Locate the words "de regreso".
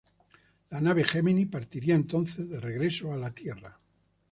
2.49-3.13